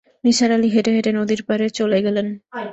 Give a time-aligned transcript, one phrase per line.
[0.23, 2.27] নিসার আলি হেঁটে হেঁটে নদীর পাড়ে চলে গেলেন।